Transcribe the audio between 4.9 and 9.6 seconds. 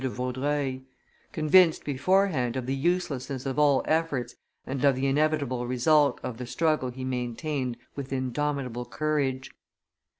the inevitable result of the struggle he maintained with indomitable courage.